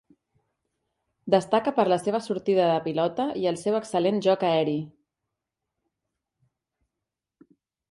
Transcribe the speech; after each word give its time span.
Destaca 1.33 1.73
per 1.79 1.85
la 1.93 1.99
seva 2.05 2.21
sortida 2.29 2.65
de 2.71 2.79
pilota 2.87 3.27
i 3.43 3.47
el 3.53 3.61
seu 3.65 3.77
excel·lent 3.81 4.19
joc 4.29 4.49
aeri. 4.49 4.75